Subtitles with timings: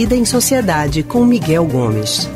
[0.00, 2.30] Vida em Sociedade com Miguel Gomes.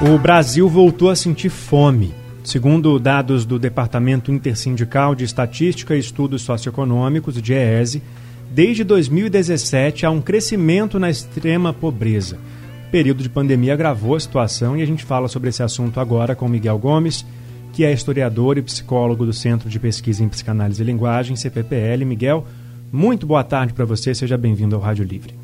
[0.00, 2.14] O Brasil voltou a sentir fome.
[2.44, 8.00] Segundo dados do Departamento Intersindical de Estatística e Estudos Socioeconômicos, DIEESE,
[8.48, 12.38] desde 2017 há um crescimento na extrema pobreza.
[12.86, 16.36] O período de pandemia agravou a situação e a gente fala sobre esse assunto agora
[16.36, 17.26] com Miguel Gomes,
[17.72, 22.04] que é historiador e psicólogo do Centro de Pesquisa em Psicanálise e Linguagem, CPPL.
[22.04, 22.46] Miguel,
[22.92, 25.34] muito boa tarde para você, seja bem-vindo ao Rádio Livre.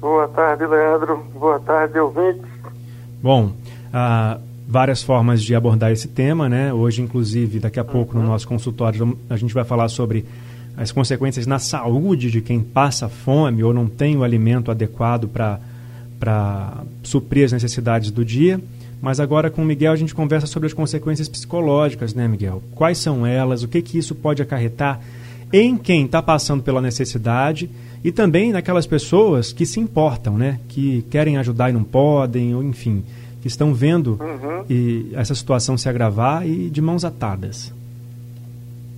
[0.00, 1.24] Boa tarde, Leandro.
[1.34, 2.44] Boa tarde, ouvintes.
[3.22, 3.52] Bom,
[3.92, 4.38] ah,
[4.68, 6.72] várias formas de abordar esse tema, né?
[6.72, 8.22] Hoje, inclusive, daqui a pouco uhum.
[8.22, 10.24] no nosso consultório a gente vai falar sobre
[10.76, 16.84] as consequências na saúde de quem passa fome ou não tem o alimento adequado para
[17.02, 18.60] suprir as necessidades do dia.
[19.00, 22.62] Mas agora com o Miguel a gente conversa sobre as consequências psicológicas, né, Miguel?
[22.74, 23.62] Quais são elas?
[23.62, 25.00] O que, que isso pode acarretar
[25.52, 27.70] em quem está passando pela necessidade
[28.02, 30.60] e também naquelas pessoas que se importam, né?
[30.68, 33.04] Que querem ajudar e não podem, ou enfim,
[33.40, 34.64] que estão vendo uhum.
[34.68, 37.72] e essa situação se agravar e de mãos atadas.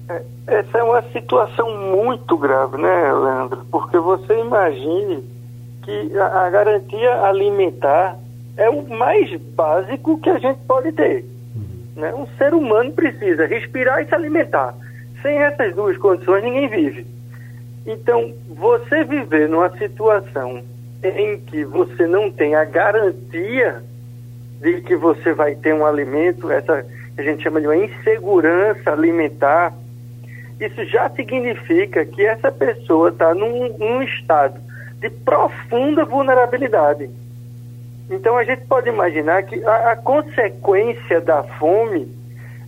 [0.08, 3.64] É, essa é uma situação muito grave, né, Leandro?
[3.70, 5.22] Porque você imagine
[5.82, 8.18] que a, a garantia alimentar
[8.56, 11.24] é o mais básico que a gente pode ter.
[11.54, 12.00] Uhum.
[12.02, 12.14] Né?
[12.14, 14.74] Um ser humano precisa respirar e se alimentar.
[15.22, 17.06] Sem essas duas condições, ninguém vive.
[17.86, 20.62] Então, você viver numa situação
[21.02, 23.82] em que você não tem a garantia
[24.60, 26.84] de que você vai ter um alimento, essa
[27.16, 29.74] a gente chama de uma insegurança alimentar,
[30.60, 34.60] isso já significa que essa pessoa está num, num estado
[35.00, 37.10] de profunda vulnerabilidade.
[38.10, 42.08] Então a gente pode imaginar que a, a, consequência da fome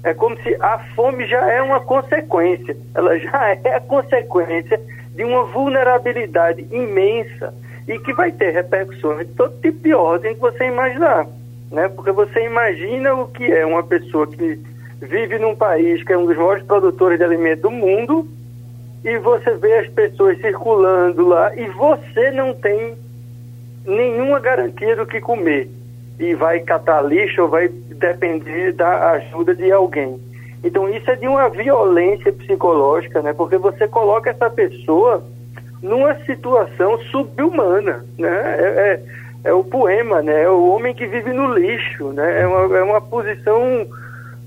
[0.03, 4.81] é como se a fome já é uma consequência, ela já é a consequência
[5.15, 7.55] de uma vulnerabilidade imensa
[7.89, 11.27] e que vai ter repercussões de todo tipo de ordem que você imaginar
[11.71, 11.89] né?
[11.89, 14.59] Porque você imagina o que é uma pessoa que
[15.01, 18.29] vive num país que é um dos maiores produtores de alimentos do mundo
[19.05, 22.97] e você vê as pessoas circulando lá e você não tem
[23.87, 25.71] nenhuma garantia do que comer
[26.19, 30.21] e vai catar lixo ou vai depender da ajuda de alguém.
[30.63, 33.33] Então isso é de uma violência psicológica, né?
[33.33, 35.25] Porque você coloca essa pessoa
[35.83, 38.57] numa situação subhumana, né?
[38.59, 39.01] É,
[39.45, 40.43] é, é o poema, né?
[40.43, 42.43] É o homem que vive no lixo, né?
[42.43, 43.87] É uma, é uma posição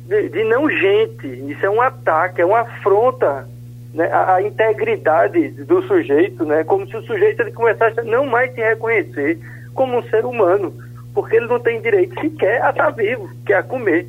[0.07, 1.27] de, de, não gente.
[1.27, 3.47] Isso é um ataque, é uma afronta
[3.93, 4.07] né?
[4.11, 6.63] à, à, integridade do sujeito, né?
[6.63, 9.39] Como se o sujeito ele começasse a não mais se reconhecer
[9.73, 10.71] como um ser humano,
[11.13, 14.07] porque ele não tem direito sequer a estar vivo, que é a comer.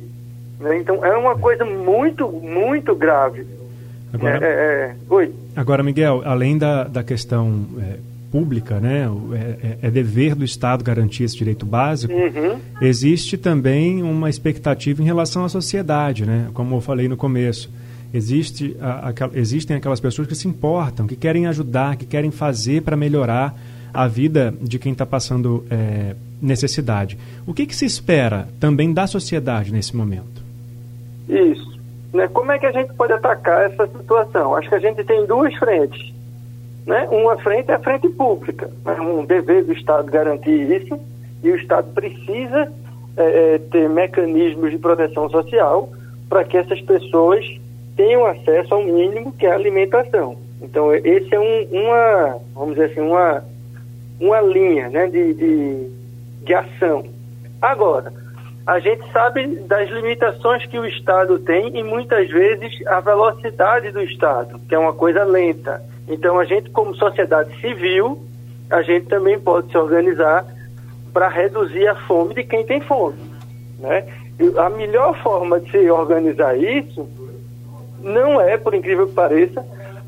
[0.59, 0.79] Né?
[0.79, 3.45] Então é uma coisa muito, muito grave.
[4.13, 7.97] Agora, é, é, é agora Miguel, além da, da questão é,
[8.31, 9.07] pública, né?
[9.33, 12.13] É, é, é, dever do Estado garantir esse direito básico.
[12.13, 12.59] Uhum.
[12.81, 16.49] Existe também uma expectativa em relação à sociedade, né?
[16.53, 17.71] Como eu falei no começo.
[18.13, 22.81] Existe, a, a, existem aquelas pessoas que se importam, que querem ajudar, que querem fazer
[22.81, 23.53] para melhorar
[23.95, 27.17] a vida de quem está passando é, necessidade.
[27.47, 30.43] O que, que se espera também da sociedade nesse momento?
[31.27, 31.79] Isso.
[32.13, 32.27] Né?
[32.27, 34.55] Como é que a gente pode atacar essa situação?
[34.55, 36.15] Acho que a gente tem duas frentes
[36.85, 37.07] né?
[37.11, 40.99] Uma frente é a frente pública, é um dever do Estado garantir isso
[41.43, 42.71] e o Estado precisa
[43.17, 45.89] é, é, ter mecanismos de proteção social
[46.29, 47.45] para que essas pessoas
[47.95, 50.37] tenham acesso ao mínimo que é a alimentação.
[50.61, 53.43] Então, esse é um, uma, vamos dizer assim, uma,
[54.19, 55.89] uma linha né, de, de,
[56.43, 57.05] de ação.
[57.61, 58.13] Agora,
[58.65, 64.01] a gente sabe das limitações que o Estado tem e muitas vezes a velocidade do
[64.01, 65.83] Estado, que é uma coisa lenta.
[66.07, 68.23] Então, a gente, como sociedade civil,
[68.69, 70.45] a gente também pode se organizar
[71.13, 73.19] para reduzir a fome de quem tem fome.
[73.79, 74.05] Né?
[74.39, 77.07] E a melhor forma de se organizar isso
[78.01, 79.65] não é, por incrível que pareça,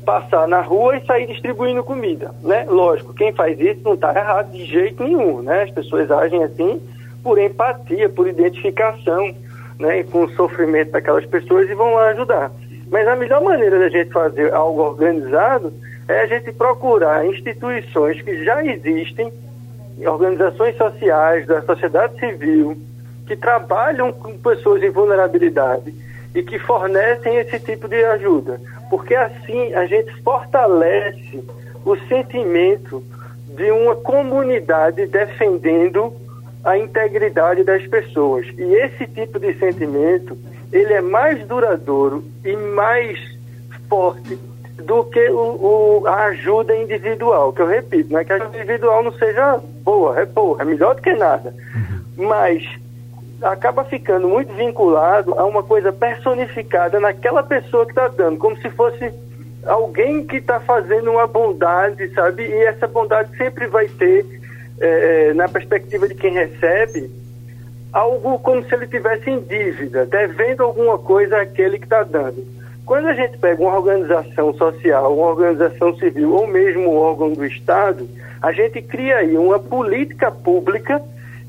[0.08, 2.34] passar na rua e sair distribuindo comida.
[2.42, 2.64] Né?
[2.66, 5.42] Lógico, quem faz isso não está errado de jeito nenhum.
[5.42, 5.64] Né?
[5.64, 6.80] As pessoas agem assim
[7.22, 9.34] por empatia, por identificação
[9.78, 12.50] né, com o sofrimento daquelas pessoas e vão lá ajudar.
[12.90, 15.74] Mas a melhor maneira da gente fazer algo organizado
[16.08, 19.30] é a gente procurar instituições que já existem,
[20.06, 22.78] organizações sociais, da sociedade civil,
[23.26, 25.92] que trabalham com pessoas em vulnerabilidade
[26.34, 28.60] e que fornecem esse tipo de ajuda.
[28.90, 31.42] Porque assim a gente fortalece
[31.84, 33.02] o sentimento
[33.48, 36.12] de uma comunidade defendendo
[36.64, 38.46] a integridade das pessoas.
[38.56, 40.36] E esse tipo de sentimento,
[40.72, 43.18] ele é mais duradouro e mais
[43.88, 44.38] forte
[44.76, 48.56] do que o, o, a ajuda individual, que eu repito, não é que a ajuda
[48.56, 51.52] individual não seja boa, é boa, é melhor do que nada.
[51.74, 52.28] Uhum.
[52.28, 52.62] Mas
[53.42, 58.68] acaba ficando muito vinculado a uma coisa personificada naquela pessoa que está dando, como se
[58.70, 59.12] fosse
[59.66, 62.44] alguém que está fazendo uma bondade, sabe?
[62.44, 64.24] E essa bondade sempre vai ter,
[64.80, 67.10] é, na perspectiva de quem recebe,
[67.92, 72.44] algo como se ele tivesse em dívida, devendo alguma coisa àquele que está dando.
[72.84, 77.44] Quando a gente pega uma organização social, uma organização civil ou mesmo um órgão do
[77.44, 78.08] Estado,
[78.40, 81.02] a gente cria aí uma política pública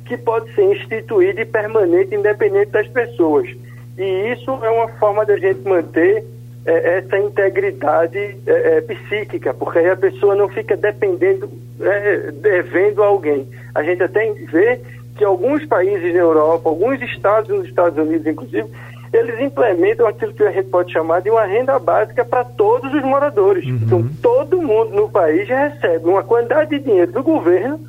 [0.09, 3.47] que pode ser instituída e permanente, independente das pessoas.
[3.95, 6.25] E isso é uma forma da gente manter
[6.65, 11.47] é, essa integridade é, é, psíquica, porque aí a pessoa não fica dependendo,
[11.79, 13.47] é, devendo a alguém.
[13.75, 14.81] A gente até vê
[15.15, 18.67] que alguns países na Europa, alguns estados nos Estados Unidos, inclusive,
[19.13, 23.03] eles implementam aquilo que a gente pode chamar de uma renda básica para todos os
[23.03, 23.65] moradores.
[23.65, 23.79] Uhum.
[23.83, 27.79] Então, todo mundo no país recebe uma quantidade de dinheiro do governo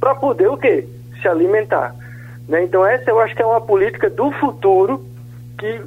[0.00, 0.84] para poder o quê?
[1.20, 1.94] Se alimentar.
[2.48, 2.64] Né?
[2.64, 5.04] Então, essa eu acho que é uma política do futuro
[5.58, 5.80] que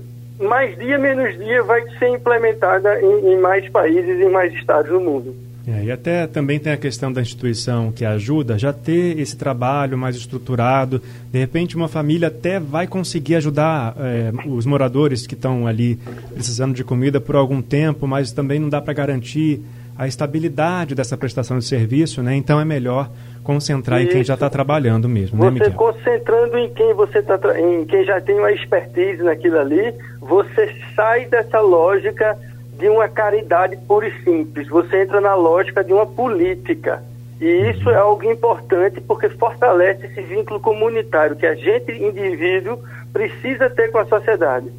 [0.43, 4.99] mais dia menos dia vai ser implementada em, em mais países e mais estados no
[4.99, 5.35] mundo.
[5.67, 9.95] É, e até também tem a questão da instituição que ajuda já ter esse trabalho
[9.95, 11.01] mais estruturado.
[11.31, 15.99] De repente, uma família até vai conseguir ajudar é, os moradores que estão ali
[16.33, 19.61] precisando de comida por algum tempo, mas também não dá para garantir
[19.97, 22.35] a estabilidade dessa prestação de serviço, né?
[22.35, 23.09] Então é melhor
[23.43, 24.09] concentrar Isso.
[24.09, 25.71] em quem já está trabalhando mesmo, você né, Miguel?
[25.73, 31.25] concentrando em quem você tá em quem já tem uma expertise naquilo ali, você sai
[31.25, 32.37] dessa lógica
[32.77, 34.67] de uma caridade pura e simples.
[34.67, 37.03] Você entra na lógica de uma política.
[37.39, 42.77] E isso é algo importante porque fortalece esse vínculo comunitário que a gente, indivíduo,
[43.11, 44.71] precisa ter com a sociedade.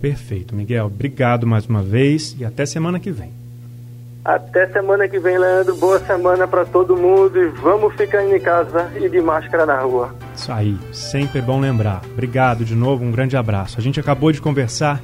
[0.00, 0.86] Perfeito, Miguel.
[0.86, 3.39] Obrigado mais uma vez e até semana que vem.
[4.24, 5.74] Até semana que vem, Leandro.
[5.76, 10.14] Boa semana para todo mundo e vamos ficar em casa e de máscara na rua.
[10.36, 12.02] Isso aí, sempre bom lembrar.
[12.12, 13.78] Obrigado de novo, um grande abraço.
[13.78, 15.00] A gente acabou de conversar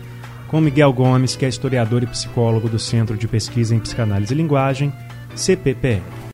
[0.49, 4.37] com Miguel Gomes, que é historiador e psicólogo do Centro de Pesquisa em Psicanálise e
[4.37, 4.93] Linguagem,
[5.35, 6.03] CPPL.